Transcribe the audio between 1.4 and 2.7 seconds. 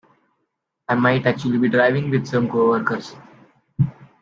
be driving with some